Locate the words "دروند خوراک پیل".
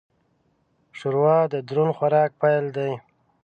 1.67-2.65